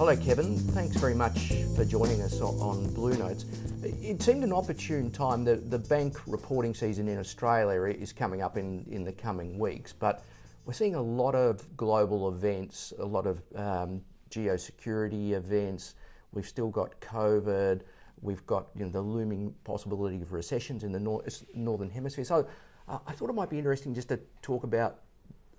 [0.00, 0.56] hello, Kevin.
[0.56, 3.44] Thanks very much for joining us on Blue Notes.
[3.82, 5.44] It seemed an opportune time.
[5.44, 9.92] The, the bank reporting season in Australia is coming up in, in the coming weeks,
[9.92, 10.24] but
[10.64, 14.00] we're seeing a lot of global events, a lot of um,
[14.30, 15.96] geosecurity events.
[16.32, 17.82] We've still got COVID.
[18.22, 22.24] We've got you know, the looming possibility of recessions in the nor- northern hemisphere.
[22.24, 22.48] So
[22.88, 25.00] uh, I thought it might be interesting just to talk about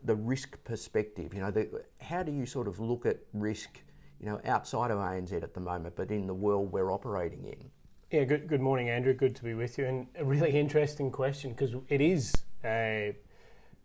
[0.03, 1.31] the risk perspective.
[1.36, 3.78] You know, the, how do you sort of look at risk,
[4.21, 7.71] you know, outside of ANZ at the moment, but in the world we're operating in?
[8.11, 9.13] Yeah, good, good morning, Andrew.
[9.13, 9.85] Good to be with you.
[9.85, 12.31] And a really interesting question because it is
[12.63, 13.13] uh,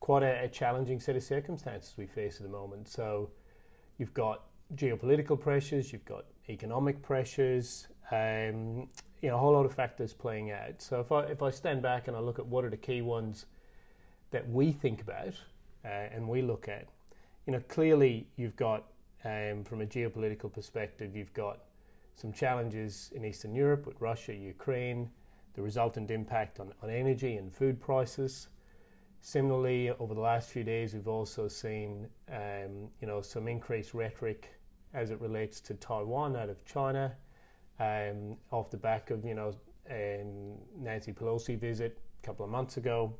[0.01, 2.89] quite a, a, challenging set of circumstances we face at the moment.
[2.89, 3.31] So
[3.97, 4.43] you've got
[4.75, 8.89] geopolitical pressures, you've got economic pressures, um,
[9.23, 10.83] you know, a whole lot of factors playing out.
[10.83, 13.01] So if I, if I stand back and I look at what are the key
[13.01, 13.47] ones
[14.33, 15.35] that we think about,
[15.85, 16.89] uh, and we look at,
[17.47, 18.85] you know, clearly you've got,
[19.27, 21.65] um, from a geopolitical perspective, you've got
[22.15, 25.11] some challenges in Eastern Europe with Russia, Ukraine,
[25.55, 28.49] the resultant impact on, on energy and food prices.
[29.21, 34.53] Similarly, over the last few days, we've also seen, um, you know, some increased rhetoric
[34.95, 37.13] as it relates to Taiwan out of China,
[37.81, 39.53] um, off the back of, you know,
[39.91, 43.13] um, Nancy Pelosi visit a couple of months ago,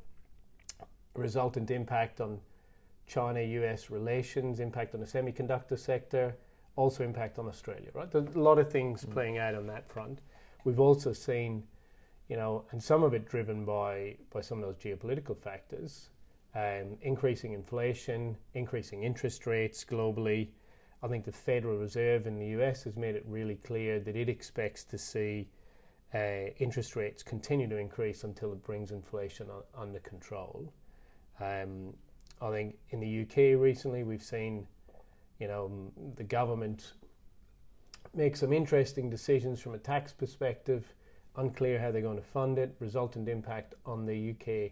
[1.15, 2.39] resultant impact on
[3.07, 6.35] China US relations, impact on the semiconductor sector,
[6.75, 8.11] also impact on Australia, right?
[8.11, 9.11] There's a lot of things mm.
[9.11, 10.19] playing out on that front.
[10.63, 11.63] We've also seen,
[12.27, 16.09] you know, and some of it driven by, by some of those geopolitical factors,
[16.53, 20.49] um, increasing inflation, increasing interest rates globally.
[21.01, 24.29] I think the Federal Reserve in the US has made it really clear that it
[24.29, 25.47] expects to see
[26.13, 30.71] uh, interest rates continue to increase until it brings inflation on, under control.
[31.39, 31.93] Um,
[32.41, 34.67] I think in the UK recently we've seen,
[35.39, 36.93] you know, the government
[38.13, 40.93] make some interesting decisions from a tax perspective.
[41.35, 42.75] Unclear how they're going to fund it.
[42.79, 44.71] Resultant impact on the UK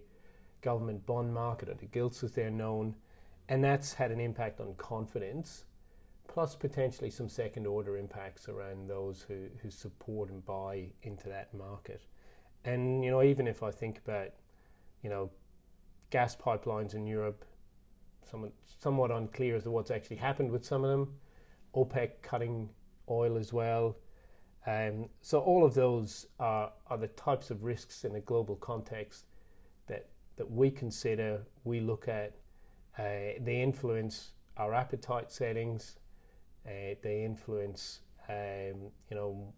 [0.61, 2.95] government bond market, or the gilts as they're known,
[3.47, 5.65] and that's had an impact on confidence,
[6.27, 11.53] plus potentially some second order impacts around those who, who support and buy into that
[11.53, 12.01] market.
[12.63, 14.29] And you know, even if I think about,
[15.03, 15.29] you know,
[16.09, 17.45] gas pipelines in Europe
[18.29, 21.13] somewhat, somewhat unclear as to what's actually happened with some of them.
[21.75, 22.69] OPEC cutting
[23.09, 23.97] oil as well.
[24.67, 29.25] Um, so all of those are, are the types of risks in a global context
[29.87, 32.33] that that we consider, we look at.
[32.97, 35.97] Uh, they influence our appetite settings.
[36.65, 37.99] Uh, they influence,
[38.29, 39.53] um, you know,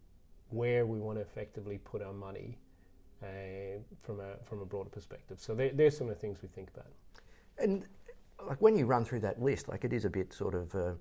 [0.50, 2.58] where we want to effectively put our money
[3.24, 5.40] uh, from a from a broader perspective.
[5.40, 6.92] So there's some of the things we think about.
[7.58, 7.86] And
[8.46, 10.94] like when you run through that list, like it is a bit sort of, uh,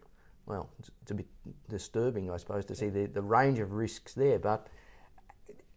[0.47, 1.27] well, it's, it's, a bit
[1.69, 4.39] disturbing, I suppose, to see the, the range of risks there.
[4.39, 4.69] But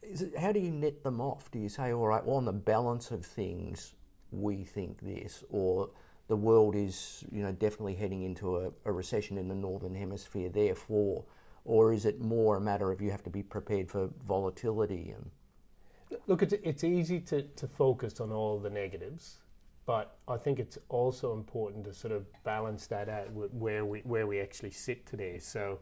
[0.01, 1.51] it, how do you net them off?
[1.51, 3.93] Do you say, all right, well, on the balance of things,
[4.31, 5.89] we think this, or
[6.27, 10.49] the world is, you know, definitely heading into a, a recession in the northern hemisphere,
[10.49, 11.25] therefore,
[11.65, 15.29] or is it more a matter of you have to be prepared for volatility and?
[16.25, 19.37] Look, it's, it's easy to, to focus on all the negatives
[19.89, 24.01] but I think it's also important to sort of balance that out with where we
[24.01, 25.39] where we actually sit today.
[25.39, 25.79] So,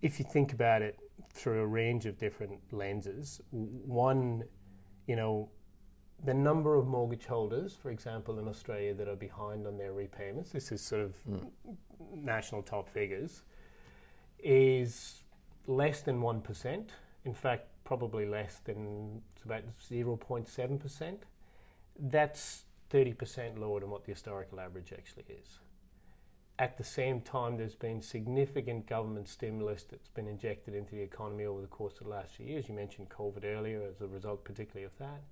[0.00, 0.98] if you think about it
[1.34, 4.44] through a range of different lenses, one,
[5.06, 5.50] you know,
[6.24, 10.52] the number of mortgage holders, for example, in Australia that are behind on their repayments,
[10.52, 11.50] this is sort of mm.
[12.14, 13.42] national top figures,
[14.38, 15.24] is
[15.66, 16.88] less than 1%.
[17.26, 21.18] In fact, probably less than, it's about 0.7%.
[21.98, 22.64] That's
[22.96, 25.58] 30% lower than what the historical average actually is.
[26.58, 31.44] At the same time, there's been significant government stimulus that's been injected into the economy
[31.44, 32.68] over the course of the last few years.
[32.68, 35.22] You mentioned COVID earlier as a result, particularly of that.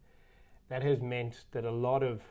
[0.69, 2.23] That has meant that a lot of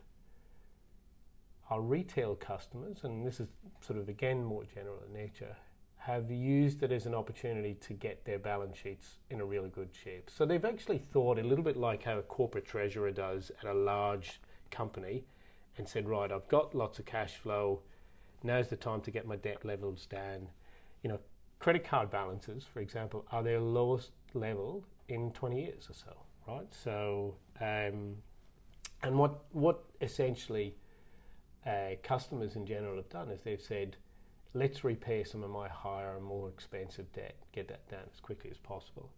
[1.72, 3.48] our retail customers, and this is
[3.82, 5.56] sort of again more general in nature,
[5.98, 9.90] have used it as an opportunity to get their balance sheets in a really good
[9.92, 10.30] shape.
[10.30, 13.74] So they've actually thought a little bit like how a corporate treasurer does at a
[13.74, 14.40] large
[14.74, 15.24] company
[15.78, 17.82] and said, right, I've got lots of cash flow.
[18.44, 20.50] Now's the time to get my debt levels down.
[21.02, 21.20] You know,
[21.60, 26.14] credit card balances, for example, are their lowest level in 20 years or so,
[26.48, 26.68] right?
[26.72, 28.18] So, um,
[29.02, 30.76] and what what essentially
[31.66, 33.96] uh, customers in general have done is they've said,
[34.54, 38.50] let's repay some of my higher and more expensive debt, get that down as quickly
[38.52, 39.10] as possible.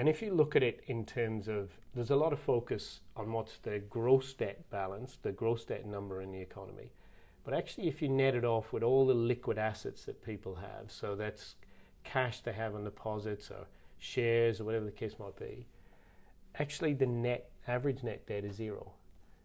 [0.00, 3.32] And if you look at it in terms of, there's a lot of focus on
[3.32, 6.92] what's the gross debt balance, the gross debt number in the economy.
[7.44, 10.90] But actually, if you net it off with all the liquid assets that people have,
[10.90, 11.56] so that's
[12.02, 13.66] cash they have on deposits or
[13.98, 15.66] shares or whatever the case might be,
[16.58, 18.92] actually the net average net debt is zero.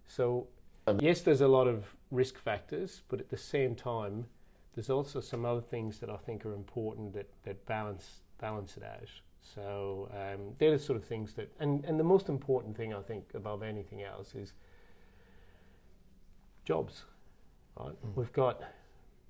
[0.07, 0.47] So
[0.87, 4.27] um, yes, there's a lot of risk factors, but at the same time,
[4.73, 8.83] there's also some other things that I think are important that, that balance balance it
[8.83, 9.09] out.
[9.53, 13.01] So um, they're the sort of things that, and, and the most important thing I
[13.01, 14.53] think above anything else is
[16.63, 17.03] jobs.
[17.79, 18.15] Right, mm.
[18.15, 18.61] we've got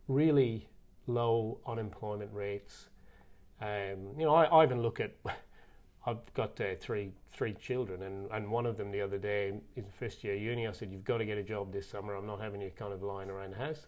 [0.07, 0.67] really
[1.07, 2.87] low unemployment rates.
[3.61, 5.15] Um, you know, I, I, even look at.
[6.07, 9.85] I've got uh, three three children, and, and one of them the other day in
[9.99, 10.67] first year uni.
[10.67, 12.13] I said, "You've got to get a job this summer.
[12.13, 13.87] I'm not having you kind of lying around the house."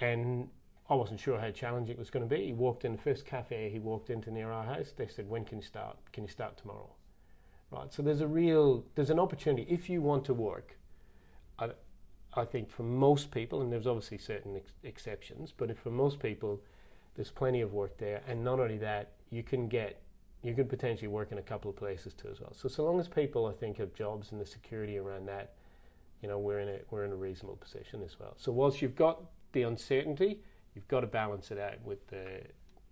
[0.00, 0.48] And
[0.88, 2.46] I wasn't sure how challenging it was going to be.
[2.46, 4.92] He walked in the first cafe he walked into near our house.
[4.96, 5.96] They said, "When can you start?
[6.12, 6.90] Can you start tomorrow?"
[7.70, 7.92] Right.
[7.92, 10.76] So there's a real there's an opportunity if you want to work.
[11.58, 11.70] I,
[12.34, 16.60] I think for most people, and there's obviously certain ex- exceptions, but for most people,
[17.14, 20.02] there's plenty of work there, and not only that, you can get
[20.42, 22.52] you can potentially work in a couple of places too as well.
[22.54, 25.54] So so long as people I think have jobs and the security around that,
[26.20, 28.34] you know, we're in a we're in a reasonable position as well.
[28.36, 30.40] So whilst you've got the uncertainty,
[30.74, 32.40] you've got to balance it out with the,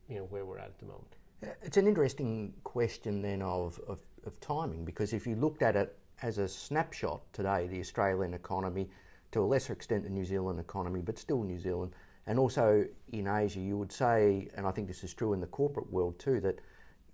[0.09, 1.17] you know, where we're at at the moment.
[1.43, 5.77] Uh, it's an interesting question then of, of, of timing because if you looked at
[5.77, 8.89] it as a snapshot today, the Australian economy,
[9.33, 11.93] to a lesser extent the New Zealand economy, but still New Zealand,
[12.27, 15.47] and also in Asia, you would say, and I think this is true in the
[15.47, 16.61] corporate world too, that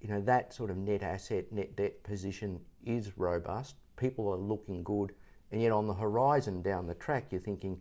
[0.00, 3.76] you know that sort of net asset, net debt position is robust.
[3.96, 5.12] People are looking good,
[5.52, 7.80] and yet on the horizon down the track, you're thinking,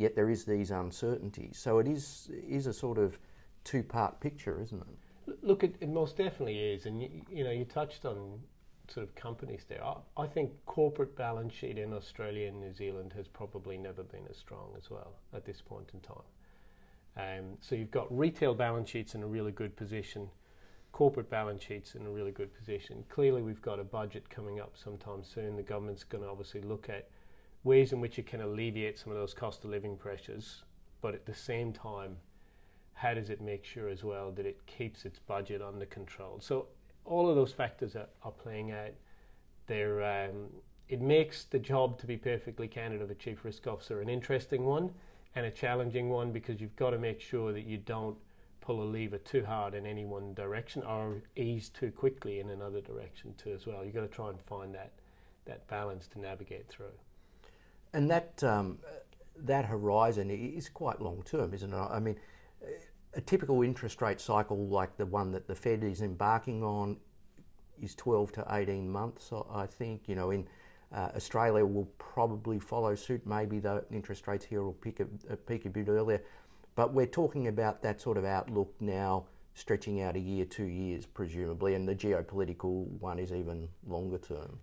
[0.00, 1.58] yet there is these uncertainties.
[1.58, 3.18] So it is is a sort of
[3.64, 5.36] two part picture, isn't it?
[5.42, 8.40] Look, it, it most definitely is, and you, you, know you touched on
[8.88, 9.84] sort of companies there.
[9.84, 14.26] I, I, think corporate balance sheet in Australia and New Zealand has probably never been
[14.28, 16.26] as strong as well at this point in time.
[17.16, 20.28] Um, so you've got retail balance sheets in a really good position,
[20.90, 23.04] corporate balance sheets in a really good position.
[23.10, 25.56] Clearly, we've got a budget coming up sometime soon.
[25.56, 27.08] The government's going to obviously look at
[27.64, 30.62] ways in which it can alleviate some of those cost of living pressures,
[31.00, 32.16] but at the same time,
[32.94, 36.38] how does it make sure as well that it keeps its budget under control?
[36.40, 36.66] So
[37.04, 38.92] all of those factors are, are playing out.
[39.66, 40.48] They're, um,
[40.88, 44.64] it makes the job, to be perfectly candid, of a chief risk officer an interesting
[44.64, 44.90] one
[45.34, 48.16] and a challenging one because you've got to make sure that you don't
[48.60, 52.80] pull a lever too hard in any one direction or ease too quickly in another
[52.80, 53.84] direction too as well.
[53.84, 54.92] You've got to try and find that
[55.46, 56.92] that balance to navigate through.
[57.92, 58.78] And that um,
[59.36, 61.76] that horizon is quite long term, isn't it?
[61.76, 62.16] I mean,
[63.14, 66.96] a typical interest rate cycle like the one that the Fed is embarking on
[67.82, 69.32] is 12 to 18 months.
[69.52, 70.46] I think you know in
[70.92, 73.26] uh, Australia will probably follow suit.
[73.26, 76.22] Maybe the interest rates here will peak a, uh, peak a bit earlier,
[76.74, 81.06] but we're talking about that sort of outlook now stretching out a year, two years,
[81.06, 84.58] presumably, and the geopolitical one is even longer term.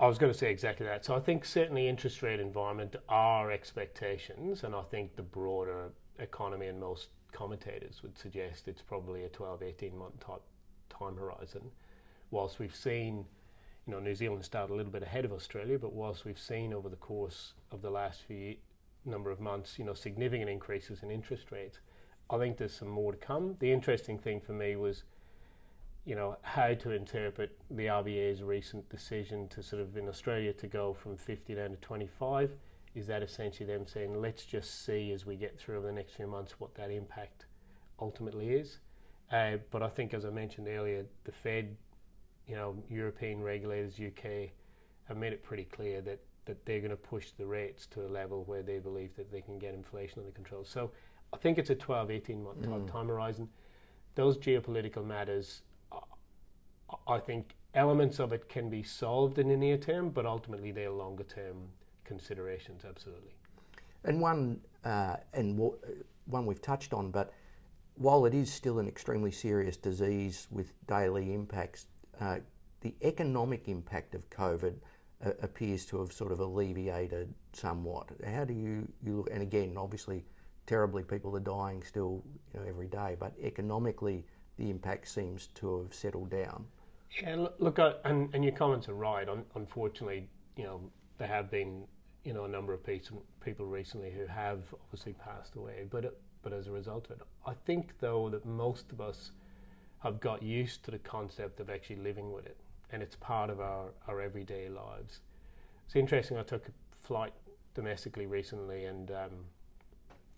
[0.00, 1.04] I was going to say exactly that.
[1.04, 6.66] So I think certainly interest rate environment are expectations, and I think the broader economy
[6.66, 10.42] and most commentators would suggest it's probably a 12, 18 month type
[10.88, 11.70] time horizon.
[12.30, 13.26] Whilst we've seen,
[13.86, 16.72] you know, New Zealand start a little bit ahead of Australia, but whilst we've seen
[16.72, 18.56] over the course of the last few
[19.04, 21.78] number of months, you know, significant increases in interest rates,
[22.28, 23.56] I think there's some more to come.
[23.60, 25.04] The interesting thing for me was
[26.06, 30.68] you know, how to interpret the RBA's recent decision to sort of in Australia to
[30.68, 32.52] go from 50 down to 25.
[32.94, 36.14] Is that essentially them saying, let's just see as we get through over the next
[36.14, 37.46] few months what that impact
[38.00, 38.78] ultimately is?
[39.32, 41.76] Uh, but I think, as I mentioned earlier, the Fed,
[42.46, 44.50] you know, European regulators, UK,
[45.08, 48.08] have made it pretty clear that, that they're going to push the rates to a
[48.08, 50.64] level where they believe that they can get inflation under control.
[50.64, 50.92] So
[51.32, 52.92] I think it's a 12, 18 month mm.
[52.92, 53.48] time horizon.
[54.14, 55.62] Those geopolitical matters
[57.06, 60.90] I think elements of it can be solved in the near term, but ultimately they're
[60.90, 61.68] longer term
[62.04, 63.34] considerations, absolutely.
[64.04, 65.76] And one, uh, and w-
[66.26, 67.32] one we've touched on, but
[67.96, 71.86] while it is still an extremely serious disease with daily impacts,
[72.20, 72.38] uh,
[72.80, 74.74] the economic impact of COVID
[75.24, 78.10] uh, appears to have sort of alleviated somewhat.
[78.26, 80.24] How do you, you look, and again, obviously,
[80.66, 82.22] terribly people are dying still
[82.52, 84.24] you know, every day, but economically,
[84.58, 86.66] the impact seems to have settled down.
[87.22, 89.26] Yeah, look, uh, and, and your comments are right.
[89.54, 90.80] unfortunately, you know,
[91.18, 91.84] there have been,
[92.24, 96.68] you know, a number of people recently who have obviously passed away, but but as
[96.68, 99.32] a result of it, I think though that most of us
[99.98, 102.56] have got used to the concept of actually living with it,
[102.92, 105.20] and it's part of our, our everyday lives.
[105.86, 106.36] It's interesting.
[106.36, 106.70] I took a
[107.06, 107.32] flight
[107.74, 109.46] domestically recently, and um,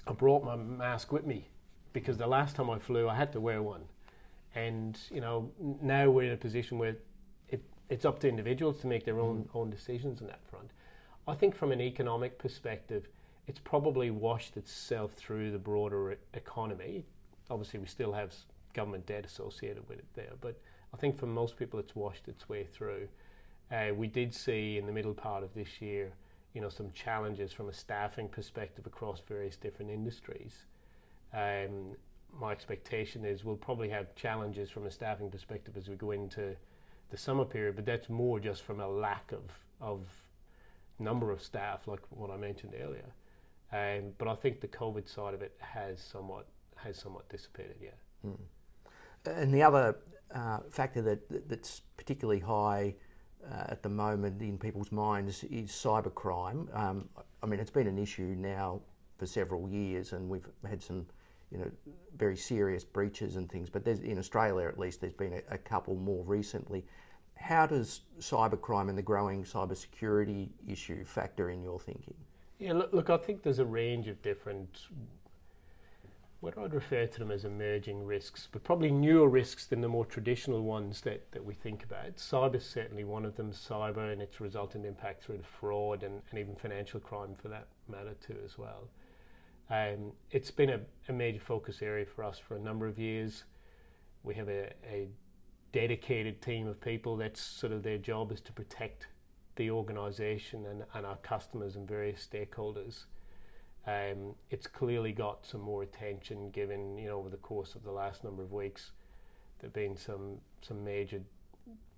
[0.07, 1.51] I brought my mask with me
[1.93, 3.83] because the last time I flew, I had to wear one
[4.55, 5.51] And you know,
[5.83, 6.97] now we're in a position where
[7.49, 9.57] it, it's up to individuals to make their own mm.
[9.57, 10.71] own decisions on that front.
[11.27, 13.09] I think from an economic perspective,
[13.47, 17.05] it's probably washed itself through the broader economy.
[17.51, 18.35] Obviously, we still have
[18.75, 20.59] government debt associated with it there, but
[20.93, 23.09] I think for most people, it's washed its way through.
[23.71, 26.13] Uh, we did see in the middle part of this year,
[26.55, 30.65] you know, some challenges from a staffing perspective across various different industries.
[31.35, 31.97] Um,
[32.33, 36.57] my expectation is we'll probably have challenges from a staffing perspective as we go into
[37.11, 39.43] the summer period, but that's more just from a lack of
[39.81, 40.01] of
[40.99, 43.13] number of staff, like what I mentioned earlier.
[43.73, 47.77] Um, but I think the COVID side of it has somewhat has somewhat dissipated.
[47.83, 47.91] Yeah.
[48.27, 48.39] Mm.
[49.27, 49.97] And the other
[50.35, 52.95] uh, factor that that's particularly high
[53.51, 56.75] uh, at the moment in people's minds is cybercrime.
[56.77, 57.09] Um,
[57.43, 58.81] I mean, it's been an issue now
[59.17, 61.07] for several years, and we've had some,
[61.51, 61.71] you know,
[62.17, 63.71] very serious breaches and things.
[63.71, 66.85] But in Australia, at least, there's been a, a couple more recently.
[67.37, 72.15] How does cybercrime and the growing cybersecurity issue factor in your thinking?
[72.59, 74.89] Yeah, look, look, I think there's a range of different
[76.41, 80.05] what I'd refer to them as emerging risks, but probably newer risks than the more
[80.05, 82.17] traditional ones that, that we think about.
[82.17, 86.39] Cyber is certainly one of them, cyber and its resultant impact through fraud and, and
[86.39, 88.89] even financial crime for that matter too as well.
[89.71, 93.45] Um, it's been a, a, major focus area for us for a number of years.
[94.23, 95.09] We have a, a
[95.73, 99.09] dedicated team of people that's sort of their job is to protect
[99.57, 103.05] the organisation and, and our customers and various stakeholders.
[103.87, 107.93] Um, it's clearly got some more attention given, you know, over the course of the
[107.93, 108.93] last number of weeks,
[109.59, 111.21] there've been some some major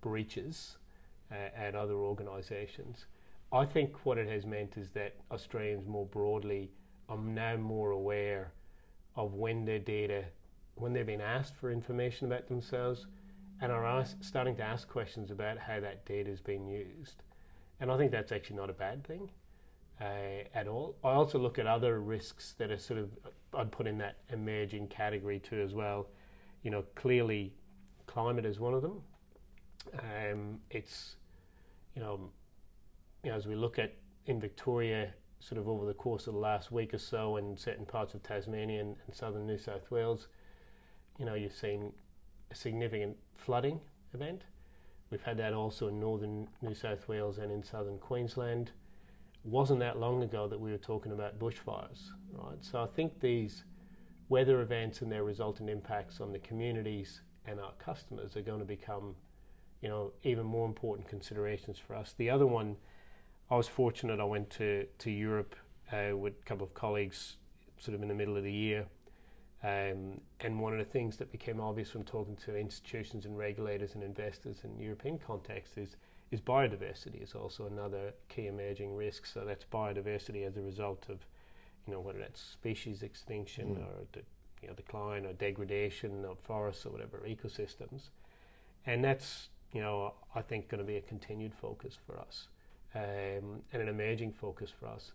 [0.00, 0.76] breaches
[1.30, 3.06] uh, at other organisations.
[3.52, 6.70] I think what it has meant is that Australians more broadly
[7.11, 8.52] are now more aware
[9.17, 10.25] of when their data,
[10.76, 13.07] when they've been asked for information about themselves,
[13.61, 17.23] and are ask, starting to ask questions about how that data is being used.
[17.79, 19.31] And I think that's actually not a bad thing
[20.00, 20.97] uh, at all.
[21.05, 23.11] I also look at other risks that are sort of
[23.52, 26.09] I'd put in that emerging category too as well.
[26.62, 27.52] You know, clearly,
[28.07, 29.02] climate is one of them.
[29.99, 31.17] Um, it's
[31.95, 32.31] you know,
[33.25, 33.95] you know, as we look at
[34.26, 37.87] in Victoria, sort of over the course of the last week or so, in certain
[37.87, 40.28] parts of Tasmania and, and southern New South Wales,
[41.18, 41.92] you know, you've seen
[42.50, 43.80] a significant flooding
[44.14, 44.42] event.
[45.11, 48.70] We've had that also in northern New South Wales and in southern Queensland
[49.44, 52.62] wasn't that long ago that we were talking about bushfires, right?
[52.62, 53.64] So I think these
[54.28, 58.66] weather events and their resultant impacts on the communities and our customers are going to
[58.66, 59.16] become,
[59.80, 62.14] you know, even more important considerations for us.
[62.16, 62.76] The other one,
[63.50, 64.21] I was fortunate.
[64.21, 65.57] I went to to Europe
[65.92, 67.37] uh, with a couple of colleagues,
[67.78, 68.87] sort of in the middle of the year.
[69.62, 73.95] Um, and one of the things that became obvious from talking to institutions and regulators
[73.95, 75.97] and investors in European context is
[76.30, 79.26] is biodiversity is also another key emerging risk.
[79.26, 81.26] So that's biodiversity as a result of,
[81.87, 83.78] you know, whether that's species extinction mm.
[83.78, 84.23] or de-
[84.62, 88.11] you know, decline or degradation of forests or whatever ecosystems,
[88.87, 92.47] and that's you know I think going to be a continued focus for us
[92.94, 95.12] um, and an emerging focus for us.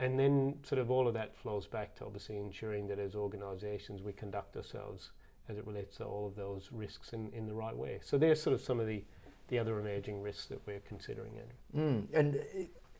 [0.00, 4.02] And then sort of all of that flows back to obviously ensuring that as organisations
[4.02, 5.10] we conduct ourselves
[5.48, 7.98] as it relates to all of those risks in, in the right way.
[8.02, 9.02] So there's sort of some of the
[9.48, 11.32] the other emerging risks that we're considering.
[11.74, 12.38] Mm, and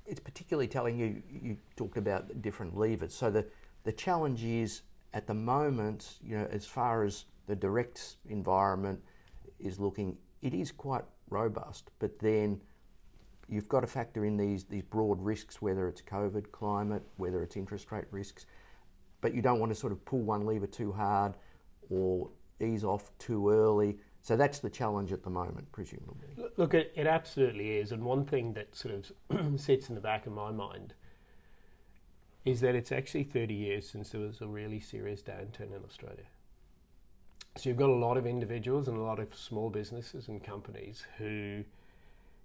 [0.06, 3.14] it's particularly telling you, you talked about different levers.
[3.14, 3.46] So the,
[3.84, 4.82] the challenge is
[5.14, 9.00] at the moment, you know, as far as the direct environment
[9.60, 12.60] is looking, it is quite robust, but then
[13.48, 17.56] you've got to factor in these, these broad risks, whether it's COVID, climate, whether it's
[17.56, 18.46] interest rate risks,
[19.20, 21.34] but you don't want to sort of pull one lever too hard
[21.90, 26.28] or ease off too early so that's the challenge at the moment, presumably.
[26.56, 27.92] Look, it, it absolutely is.
[27.92, 30.94] And one thing that sort of sits in the back of my mind
[32.44, 36.26] is that it's actually 30 years since there was a really serious downturn in Australia.
[37.56, 41.04] So you've got a lot of individuals and a lot of small businesses and companies
[41.16, 41.64] who,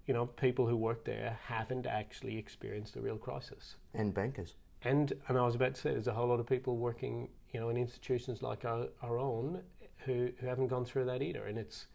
[0.06, 3.76] you know, people who work there haven't actually experienced a real crisis.
[3.94, 4.56] And bankers.
[4.82, 7.60] And and I was about to say there's a whole lot of people working, you
[7.60, 9.62] know, in institutions like our, our own
[10.04, 11.46] who, who haven't gone through that either.
[11.46, 11.86] And it's,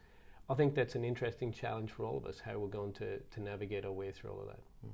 [0.48, 3.40] I think that's an interesting challenge for all of us, how we're going to, to
[3.40, 4.60] navigate our way through all of that.
[4.84, 4.90] Mm.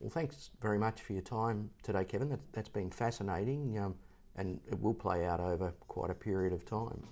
[0.00, 2.28] Well, thanks very much for your time today, Kevin.
[2.28, 3.94] That, that's been fascinating um,
[4.36, 7.02] and it will play out over quite a period of time.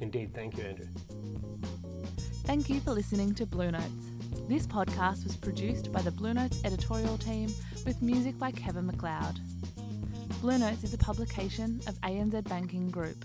[0.00, 0.34] Indeed.
[0.34, 0.86] Thank you, Andrew.
[2.44, 4.10] Thank you for listening to Blue Notes.
[4.48, 7.52] This podcast was produced by the Blue Notes editorial team
[7.84, 9.40] with music by Kevin MacLeod.
[10.40, 13.24] Blue Notes is a publication of ANZ Banking Group.